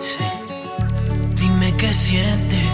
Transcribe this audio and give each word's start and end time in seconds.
Sí. 0.00 0.16
Dime 1.34 1.76
qué 1.76 1.92
sientes, 1.92 2.70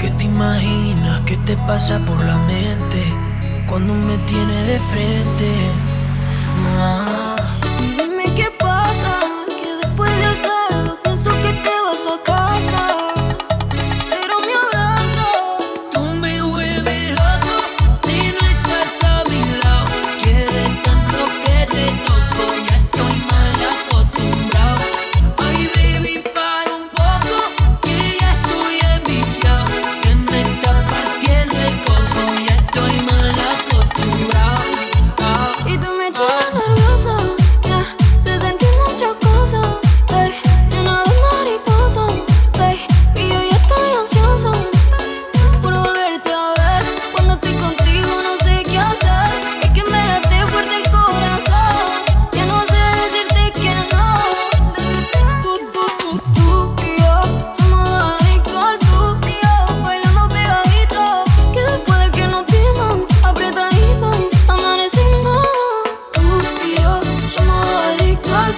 qué 0.00 0.08
te 0.16 0.24
imaginas, 0.24 1.20
qué 1.26 1.36
te 1.44 1.54
pasa 1.66 1.98
por 2.06 2.18
la 2.24 2.38
mente 2.38 3.04
cuando 3.68 3.92
me 3.92 4.16
tienes 4.26 4.66
de 4.66 4.80
frente. 4.90 5.89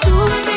tú. 0.05 0.52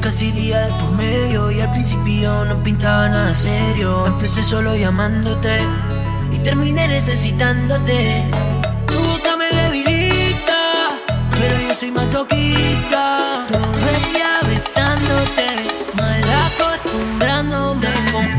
Casi 0.00 0.30
día 0.32 0.58
de 0.60 0.72
por 0.72 0.92
medio 0.92 1.50
y 1.50 1.60
al 1.60 1.70
principio 1.70 2.44
no 2.46 2.62
pintaba 2.62 3.08
nada 3.10 3.34
serio. 3.34 4.06
Empecé 4.06 4.42
solo 4.42 4.74
llamándote 4.74 5.60
y 6.32 6.38
terminé 6.38 6.88
necesitándote. 6.88 8.24
Boca 8.86 9.36
me 9.36 9.48
debilita, 9.50 10.92
pero 11.32 11.68
yo 11.68 11.74
soy 11.74 11.90
masoquista. 11.90 13.44
Todo 13.48 13.88
el 13.90 14.12
día 14.12 14.40
besándote, 14.46 15.46
mal 15.94 16.24
acostumbrándome. 16.46 17.88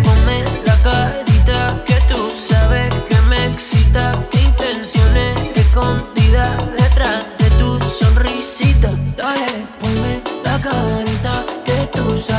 Ponme 0.04 0.44
la 0.66 0.78
carita 0.80 1.84
que 1.86 2.00
tú 2.08 2.32
sabes 2.32 2.94
que 3.08 3.22
me 3.30 3.46
excita. 3.46 4.14
Intenciones 4.34 5.38
escondidas 5.56 6.81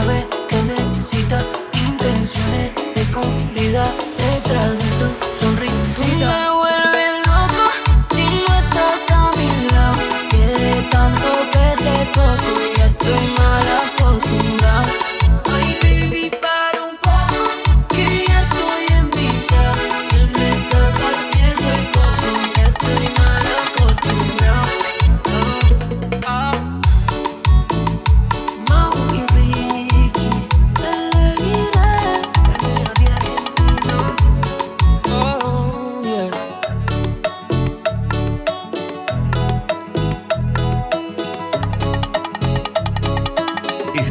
tú 0.02 0.08
sabes 0.08 0.24
que 0.48 0.62
necesitas 0.62 1.44
intenciones 1.74 2.72
escondidas 2.96 3.90
detrás 4.16 4.70
de 4.72 4.90
tu 4.98 5.40
sonrisita. 5.40 6.41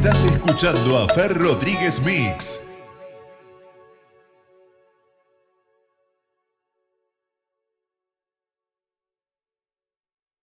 Estás 0.02 0.24
escuchando 0.24 0.98
a 0.98 1.08
Fer 1.10 1.38
Rodríguez 1.38 2.02
Mix. 2.02 2.71